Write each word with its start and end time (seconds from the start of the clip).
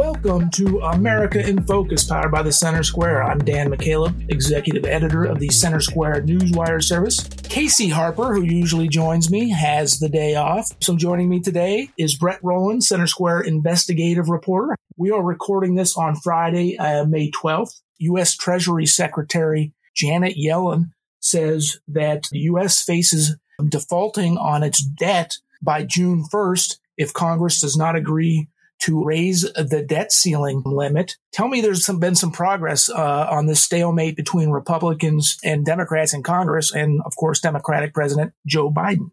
Welcome 0.00 0.48
to 0.52 0.80
America 0.80 1.46
in 1.46 1.62
Focus, 1.66 2.04
powered 2.04 2.32
by 2.32 2.40
the 2.40 2.50
Center 2.50 2.82
Square. 2.82 3.22
I'm 3.22 3.38
Dan 3.38 3.68
McCaleb, 3.70 4.30
executive 4.30 4.86
editor 4.86 5.26
of 5.26 5.40
the 5.40 5.50
Center 5.50 5.78
Square 5.78 6.22
Newswire 6.22 6.82
service. 6.82 7.22
Casey 7.42 7.90
Harper, 7.90 8.32
who 8.34 8.40
usually 8.40 8.88
joins 8.88 9.30
me, 9.30 9.50
has 9.50 9.98
the 9.98 10.08
day 10.08 10.36
off. 10.36 10.72
So 10.80 10.96
joining 10.96 11.28
me 11.28 11.40
today 11.40 11.90
is 11.98 12.16
Brett 12.16 12.40
Rowland, 12.42 12.82
Center 12.82 13.06
Square 13.06 13.42
investigative 13.42 14.30
reporter. 14.30 14.74
We 14.96 15.10
are 15.10 15.22
recording 15.22 15.74
this 15.74 15.94
on 15.98 16.16
Friday, 16.16 16.78
uh, 16.78 17.04
May 17.04 17.30
12th. 17.30 17.82
U.S. 17.98 18.34
Treasury 18.34 18.86
Secretary 18.86 19.74
Janet 19.94 20.34
Yellen 20.34 20.92
says 21.20 21.78
that 21.88 22.24
the 22.32 22.38
U.S. 22.38 22.82
faces 22.82 23.36
defaulting 23.68 24.38
on 24.38 24.62
its 24.62 24.82
debt 24.82 25.36
by 25.60 25.84
June 25.84 26.24
1st 26.32 26.78
if 26.96 27.12
Congress 27.12 27.60
does 27.60 27.76
not 27.76 27.96
agree 27.96 28.48
to 28.80 29.04
raise 29.04 29.42
the 29.42 29.84
debt 29.86 30.12
ceiling 30.12 30.62
limit. 30.64 31.16
Tell 31.32 31.48
me 31.48 31.60
there's 31.60 31.84
some, 31.84 32.00
been 32.00 32.14
some 32.14 32.32
progress 32.32 32.88
uh, 32.88 33.28
on 33.30 33.46
this 33.46 33.62
stalemate 33.62 34.16
between 34.16 34.50
Republicans 34.50 35.38
and 35.44 35.64
Democrats 35.64 36.14
in 36.14 36.22
Congress, 36.22 36.72
and 36.74 37.00
of 37.04 37.14
course, 37.16 37.40
Democratic 37.40 37.94
President 37.94 38.32
Joe 38.46 38.70
Biden. 38.70 39.10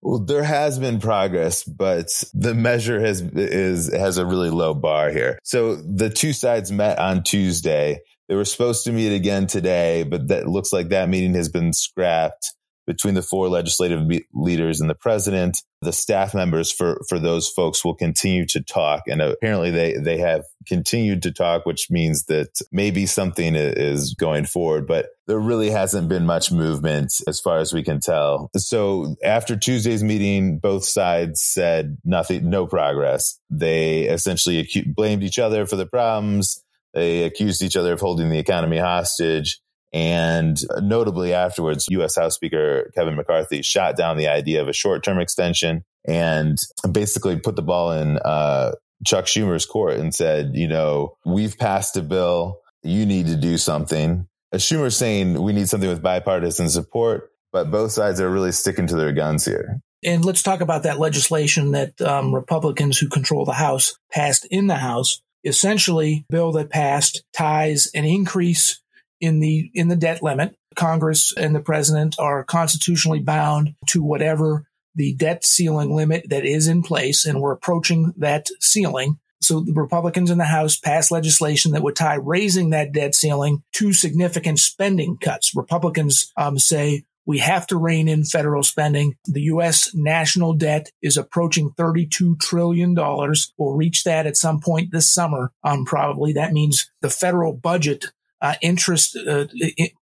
Well, 0.00 0.20
there 0.20 0.44
has 0.44 0.78
been 0.78 1.00
progress, 1.00 1.64
but 1.64 2.06
the 2.32 2.54
measure 2.54 3.00
has 3.00 3.20
is 3.20 3.92
has 3.92 4.16
a 4.16 4.24
really 4.24 4.50
low 4.50 4.72
bar 4.72 5.10
here. 5.10 5.40
So 5.42 5.74
the 5.74 6.08
two 6.08 6.32
sides 6.32 6.70
met 6.70 6.98
on 7.00 7.24
Tuesday. 7.24 8.00
They 8.28 8.36
were 8.36 8.44
supposed 8.44 8.84
to 8.84 8.92
meet 8.92 9.12
again 9.12 9.48
today, 9.48 10.04
but 10.04 10.28
that 10.28 10.46
looks 10.46 10.72
like 10.72 10.90
that 10.90 11.08
meeting 11.08 11.34
has 11.34 11.48
been 11.48 11.72
scrapped 11.72 12.54
between 12.88 13.12
the 13.12 13.22
four 13.22 13.50
legislative 13.50 14.00
leaders 14.32 14.80
and 14.80 14.88
the 14.88 14.94
president. 14.94 15.62
The 15.82 15.92
staff 15.92 16.34
members 16.34 16.72
for, 16.72 17.02
for 17.06 17.18
those 17.18 17.46
folks 17.46 17.84
will 17.84 17.94
continue 17.94 18.46
to 18.46 18.62
talk. 18.62 19.02
And 19.06 19.20
apparently 19.20 19.70
they, 19.70 19.92
they 19.98 20.16
have 20.16 20.44
continued 20.66 21.22
to 21.22 21.30
talk, 21.30 21.66
which 21.66 21.90
means 21.90 22.24
that 22.24 22.48
maybe 22.72 23.04
something 23.04 23.54
is 23.54 24.14
going 24.14 24.46
forward, 24.46 24.86
but 24.86 25.10
there 25.26 25.38
really 25.38 25.68
hasn't 25.68 26.08
been 26.08 26.24
much 26.24 26.50
movement 26.50 27.12
as 27.28 27.38
far 27.38 27.58
as 27.58 27.74
we 27.74 27.82
can 27.82 28.00
tell. 28.00 28.50
So 28.56 29.16
after 29.22 29.54
Tuesday's 29.54 30.02
meeting, 30.02 30.58
both 30.58 30.84
sides 30.84 31.42
said 31.44 31.98
nothing, 32.06 32.48
no 32.48 32.66
progress. 32.66 33.38
They 33.50 34.04
essentially 34.04 34.66
blamed 34.86 35.22
each 35.22 35.38
other 35.38 35.66
for 35.66 35.76
the 35.76 35.86
problems. 35.86 36.64
They 36.94 37.24
accused 37.24 37.62
each 37.62 37.76
other 37.76 37.92
of 37.92 38.00
holding 38.00 38.30
the 38.30 38.38
economy 38.38 38.78
hostage. 38.78 39.60
And 39.92 40.58
notably 40.82 41.32
afterwards, 41.32 41.86
U.S. 41.90 42.16
House 42.16 42.34
Speaker 42.34 42.90
Kevin 42.94 43.16
McCarthy 43.16 43.62
shot 43.62 43.96
down 43.96 44.16
the 44.16 44.28
idea 44.28 44.60
of 44.60 44.68
a 44.68 44.72
short 44.72 45.02
term 45.02 45.18
extension 45.18 45.84
and 46.06 46.58
basically 46.92 47.38
put 47.38 47.56
the 47.56 47.62
ball 47.62 47.92
in 47.92 48.18
uh, 48.18 48.72
Chuck 49.04 49.26
Schumer's 49.26 49.66
court 49.66 49.94
and 49.94 50.14
said, 50.14 50.54
you 50.54 50.68
know, 50.68 51.16
we've 51.24 51.56
passed 51.58 51.96
a 51.96 52.02
bill. 52.02 52.60
You 52.82 53.06
need 53.06 53.26
to 53.26 53.36
do 53.36 53.56
something. 53.56 54.26
Schumer's 54.54 54.96
saying 54.96 55.40
we 55.42 55.52
need 55.52 55.68
something 55.68 55.88
with 55.88 56.02
bipartisan 56.02 56.68
support, 56.68 57.30
but 57.52 57.70
both 57.70 57.92
sides 57.92 58.20
are 58.20 58.30
really 58.30 58.52
sticking 58.52 58.86
to 58.86 58.96
their 58.96 59.12
guns 59.12 59.44
here. 59.44 59.80
And 60.04 60.24
let's 60.24 60.42
talk 60.42 60.60
about 60.60 60.84
that 60.84 60.98
legislation 60.98 61.72
that 61.72 62.00
um, 62.00 62.34
Republicans 62.34 62.98
who 62.98 63.08
control 63.08 63.44
the 63.44 63.52
House 63.52 63.96
passed 64.12 64.46
in 64.50 64.68
the 64.68 64.76
House. 64.76 65.20
Essentially, 65.44 66.24
bill 66.30 66.52
that 66.52 66.70
passed 66.70 67.22
ties 67.32 67.90
an 67.94 68.04
increase 68.04 68.80
in 69.20 69.40
the 69.40 69.70
in 69.74 69.88
the 69.88 69.96
debt 69.96 70.22
limit. 70.22 70.54
Congress 70.74 71.32
and 71.36 71.54
the 71.54 71.60
president 71.60 72.16
are 72.18 72.44
constitutionally 72.44 73.20
bound 73.20 73.74
to 73.88 74.02
whatever 74.02 74.64
the 74.94 75.14
debt 75.14 75.44
ceiling 75.44 75.94
limit 75.94 76.28
that 76.28 76.44
is 76.44 76.68
in 76.68 76.82
place, 76.82 77.24
and 77.24 77.40
we're 77.40 77.52
approaching 77.52 78.12
that 78.16 78.48
ceiling. 78.60 79.18
So 79.40 79.60
the 79.60 79.72
Republicans 79.72 80.30
in 80.30 80.38
the 80.38 80.44
House 80.44 80.76
passed 80.76 81.10
legislation 81.10 81.72
that 81.72 81.82
would 81.82 81.96
tie 81.96 82.16
raising 82.16 82.70
that 82.70 82.92
debt 82.92 83.14
ceiling 83.14 83.62
to 83.74 83.92
significant 83.92 84.58
spending 84.58 85.16
cuts. 85.16 85.54
Republicans 85.54 86.32
um, 86.36 86.58
say 86.58 87.04
we 87.28 87.38
have 87.38 87.66
to 87.66 87.76
rein 87.76 88.08
in 88.08 88.24
federal 88.24 88.62
spending. 88.62 89.14
The 89.26 89.42
U.S. 89.42 89.94
national 89.94 90.54
debt 90.54 90.90
is 91.02 91.18
approaching 91.18 91.70
$32 91.72 92.40
trillion. 92.40 92.94
We'll 92.94 93.76
reach 93.76 94.04
that 94.04 94.26
at 94.26 94.38
some 94.38 94.60
point 94.60 94.92
this 94.92 95.12
summer, 95.12 95.52
um, 95.62 95.84
probably. 95.84 96.32
That 96.32 96.52
means 96.52 96.90
the 97.02 97.10
federal 97.10 97.52
budget 97.52 98.06
uh, 98.40 98.54
interest, 98.62 99.16
uh, 99.16 99.46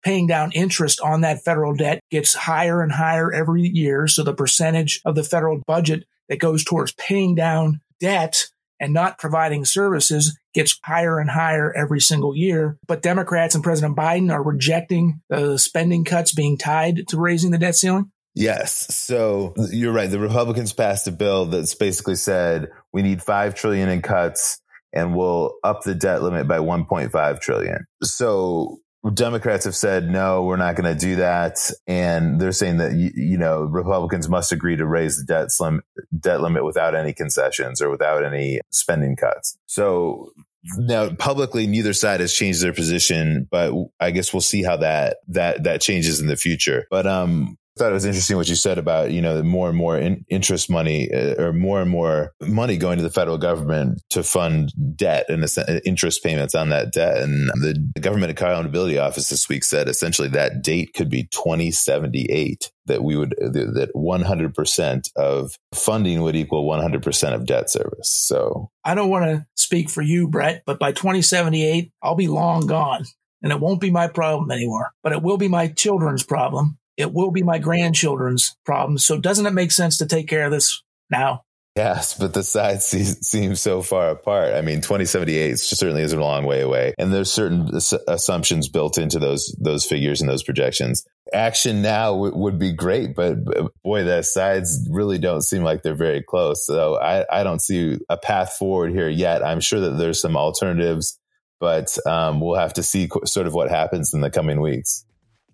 paying 0.03 0.27
down 0.27 0.51
interest 0.51 1.01
on 1.01 1.21
that 1.21 1.43
federal 1.43 1.75
debt 1.75 1.99
gets 2.11 2.33
higher 2.33 2.81
and 2.81 2.91
higher 2.91 3.31
every 3.33 3.63
year. 3.63 4.07
So 4.07 4.23
the 4.23 4.33
percentage 4.33 5.01
of 5.05 5.15
the 5.15 5.23
federal 5.23 5.61
budget 5.65 6.05
that 6.29 6.39
goes 6.39 6.63
towards 6.63 6.93
paying 6.93 7.35
down 7.35 7.81
debt 7.99 8.45
and 8.79 8.93
not 8.93 9.17
providing 9.17 9.65
services 9.65 10.37
gets 10.53 10.79
higher 10.83 11.19
and 11.19 11.29
higher 11.29 11.73
every 11.75 11.99
single 11.99 12.35
year. 12.35 12.77
But 12.87 13.01
Democrats 13.01 13.55
and 13.55 13.63
President 13.63 13.97
Biden 13.97 14.31
are 14.31 14.43
rejecting 14.43 15.21
the 15.29 15.57
spending 15.57 16.03
cuts 16.03 16.33
being 16.33 16.57
tied 16.57 17.07
to 17.07 17.17
raising 17.17 17.51
the 17.51 17.57
debt 17.57 17.75
ceiling. 17.75 18.11
Yes. 18.35 18.95
So 18.95 19.55
you're 19.71 19.93
right. 19.93 20.11
The 20.11 20.19
Republicans 20.19 20.71
passed 20.71 21.07
a 21.07 21.11
bill 21.11 21.47
that's 21.47 21.73
basically 21.73 22.15
said 22.15 22.69
we 22.93 23.01
need 23.01 23.23
5 23.23 23.55
trillion 23.55 23.89
in 23.89 24.03
cuts 24.03 24.61
and 24.93 25.15
we'll 25.15 25.55
up 25.63 25.83
the 25.83 25.95
debt 25.95 26.21
limit 26.23 26.47
by 26.47 26.59
1.5 26.59 27.41
trillion. 27.41 27.85
So 28.03 28.79
Democrats 29.13 29.65
have 29.65 29.75
said, 29.75 30.09
no, 30.09 30.43
we're 30.43 30.57
not 30.57 30.75
going 30.75 30.91
to 30.91 30.99
do 30.99 31.17
that. 31.17 31.57
And 31.85 32.39
they're 32.39 32.51
saying 32.51 32.77
that, 32.77 32.93
you, 32.93 33.37
know, 33.37 33.61
Republicans 33.61 34.27
must 34.27 34.51
agree 34.51 34.75
to 34.75 34.85
raise 34.85 35.17
the 35.17 35.23
debt, 35.23 35.51
slim, 35.51 35.81
debt 36.17 36.41
limit 36.41 36.65
without 36.65 36.95
any 36.95 37.13
concessions 37.13 37.81
or 37.81 37.89
without 37.89 38.23
any 38.23 38.59
spending 38.71 39.15
cuts. 39.15 39.57
So 39.65 40.31
now 40.77 41.09
publicly, 41.11 41.67
neither 41.67 41.93
side 41.93 42.19
has 42.19 42.33
changed 42.33 42.61
their 42.61 42.73
position, 42.73 43.47
but 43.49 43.73
I 43.99 44.11
guess 44.11 44.33
we'll 44.33 44.41
see 44.41 44.63
how 44.63 44.77
that, 44.77 45.17
that, 45.27 45.63
that 45.63 45.81
changes 45.81 46.19
in 46.19 46.27
the 46.27 46.35
future. 46.37 46.85
But, 46.89 47.07
um, 47.07 47.57
thought 47.77 47.91
it 47.91 47.93
was 47.93 48.05
interesting 48.05 48.37
what 48.37 48.49
you 48.49 48.55
said 48.55 48.77
about 48.77 49.11
you 49.11 49.21
know 49.21 49.41
more 49.43 49.69
and 49.69 49.77
more 49.77 49.97
in, 49.97 50.25
interest 50.29 50.69
money 50.69 51.09
uh, 51.13 51.41
or 51.41 51.53
more 51.53 51.81
and 51.81 51.89
more 51.89 52.33
money 52.41 52.77
going 52.77 52.97
to 52.97 53.03
the 53.03 53.09
federal 53.09 53.37
government 53.37 54.01
to 54.09 54.23
fund 54.23 54.71
debt 54.95 55.25
and 55.29 55.45
interest 55.85 56.23
payments 56.23 56.55
on 56.55 56.69
that 56.69 56.91
debt. 56.91 57.17
And 57.17 57.49
the, 57.49 57.91
the 57.95 58.01
government 58.01 58.31
accountability 58.31 58.97
office 58.97 59.29
this 59.29 59.47
week 59.47 59.63
said 59.63 59.87
essentially 59.87 60.27
that 60.29 60.61
date 60.61 60.93
could 60.93 61.09
be 61.09 61.23
2078 61.31 62.71
that 62.85 63.03
we 63.03 63.15
would 63.15 63.35
that 63.39 63.91
100% 63.95 65.11
of 65.15 65.51
funding 65.73 66.21
would 66.21 66.35
equal 66.35 66.67
100% 66.67 67.33
of 67.33 67.45
debt 67.45 67.69
service. 67.69 68.09
So 68.09 68.71
I 68.83 68.95
don't 68.95 69.09
want 69.09 69.25
to 69.25 69.45
speak 69.55 69.89
for 69.89 70.01
you, 70.01 70.27
Brett, 70.27 70.63
but 70.65 70.79
by 70.79 70.91
2078, 70.91 71.91
I'll 72.01 72.15
be 72.15 72.27
long 72.27 72.65
gone 72.67 73.05
and 73.41 73.51
it 73.51 73.59
won't 73.59 73.81
be 73.81 73.91
my 73.91 74.07
problem 74.07 74.51
anymore, 74.51 74.91
but 75.03 75.11
it 75.11 75.21
will 75.21 75.37
be 75.37 75.47
my 75.47 75.67
children's 75.67 76.23
problem 76.23 76.77
it 76.97 77.13
will 77.13 77.31
be 77.31 77.43
my 77.43 77.59
grandchildren's 77.59 78.57
problem. 78.65 78.97
So 78.97 79.19
doesn't 79.19 79.45
it 79.45 79.53
make 79.53 79.71
sense 79.71 79.97
to 79.99 80.05
take 80.05 80.27
care 80.27 80.45
of 80.45 80.51
this 80.51 80.83
now? 81.09 81.43
Yes, 81.77 82.17
but 82.17 82.33
the 82.33 82.41
sides 82.41 82.85
seem 83.21 83.53
so 83.53 83.83
far 83.83 84.09
apart. 84.09 84.55
I 84.55 84.61
mean, 84.61 84.81
2078 84.81 85.59
certainly 85.59 86.01
is 86.01 86.11
a 86.11 86.19
long 86.19 86.43
way 86.43 86.61
away, 86.61 86.95
and 86.97 87.13
there's 87.13 87.31
certain 87.31 87.69
assumptions 88.07 88.67
built 88.67 88.97
into 88.97 89.19
those 89.19 89.55
those 89.59 89.85
figures 89.85 90.19
and 90.19 90.27
those 90.27 90.41
projections. 90.41 91.05
Action 91.33 91.83
now 91.83 92.13
w- 92.13 92.35
would 92.35 92.57
be 92.57 92.73
great, 92.73 93.13
but, 93.13 93.35
boy, 93.83 94.03
the 94.03 94.23
sides 94.23 94.87
really 94.89 95.19
don't 95.19 95.43
seem 95.43 95.61
like 95.61 95.83
they're 95.83 95.93
very 95.93 96.23
close. 96.23 96.65
So 96.65 96.97
I, 96.97 97.25
I 97.31 97.43
don't 97.43 97.61
see 97.61 97.99
a 98.09 98.17
path 98.17 98.53
forward 98.53 98.91
here 98.91 99.09
yet. 99.09 99.43
I'm 99.43 99.59
sure 99.59 99.81
that 99.81 99.97
there's 99.97 100.21
some 100.21 100.37
alternatives, 100.37 101.19
but 101.59 101.95
um, 102.07 102.39
we'll 102.39 102.55
have 102.55 102.73
to 102.73 102.83
see 102.83 103.09
sort 103.25 103.45
of 103.45 103.53
what 103.53 103.69
happens 103.69 104.13
in 104.15 104.21
the 104.21 104.31
coming 104.31 104.61
weeks. 104.61 105.05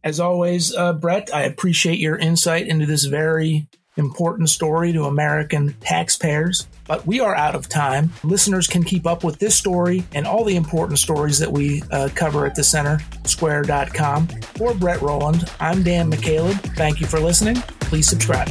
As 0.04 0.20
always, 0.20 0.76
uh, 0.76 0.94
Brett, 0.94 1.30
I 1.34 1.44
appreciate 1.44 2.00
your 2.00 2.18
insight 2.18 2.68
into 2.68 2.86
this 2.86 3.06
very 3.06 3.68
important 3.96 4.50
story 4.50 4.92
to 4.92 5.06
American 5.06 5.76
taxpayers. 5.80 6.68
But 6.88 7.06
we 7.06 7.20
are 7.20 7.36
out 7.36 7.56
of 7.56 7.70
time. 7.70 8.12
Listeners 8.24 8.68
can 8.68 8.84
keep 8.84 9.08
up 9.08 9.24
with 9.24 9.40
this 9.40 9.56
story 9.56 10.04
and 10.14 10.28
all 10.28 10.44
the 10.44 10.56
important 10.56 11.00
stories 11.00 11.40
that 11.40 11.52
we 11.52 11.82
uh, 11.92 12.10
cover 12.16 12.46
at 12.46 12.56
the 12.56 12.64
center, 12.64 13.00
square.com. 13.24 14.28
For 14.56 14.74
Brett 14.74 15.02
Rowland, 15.02 15.50
I'm 15.60 15.84
Dan 15.84 16.12
McCaleb. 16.12 16.60
Thank 16.76 17.00
you 17.00 17.08
for 17.08 17.20
listening. 17.20 17.56
Please 17.80 18.08
subscribe. 18.08 18.50